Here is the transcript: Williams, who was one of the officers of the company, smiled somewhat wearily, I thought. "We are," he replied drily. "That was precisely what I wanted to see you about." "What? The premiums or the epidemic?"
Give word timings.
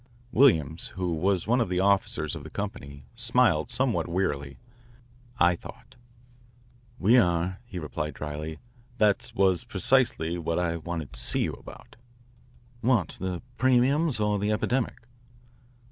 Williams, 0.31 0.87
who 0.97 1.13
was 1.13 1.45
one 1.45 1.61
of 1.61 1.69
the 1.69 1.79
officers 1.79 2.33
of 2.35 2.43
the 2.43 2.49
company, 2.49 3.05
smiled 3.13 3.69
somewhat 3.69 4.07
wearily, 4.07 4.57
I 5.37 5.55
thought. 5.55 5.95
"We 6.97 7.19
are," 7.19 7.59
he 7.67 7.77
replied 7.77 8.15
drily. 8.15 8.57
"That 8.97 9.31
was 9.35 9.63
precisely 9.63 10.39
what 10.39 10.57
I 10.57 10.77
wanted 10.77 11.13
to 11.13 11.19
see 11.19 11.41
you 11.43 11.53
about." 11.53 11.97
"What? 12.79 13.09
The 13.21 13.43
premiums 13.59 14.19
or 14.19 14.39
the 14.39 14.51
epidemic?" 14.51 15.03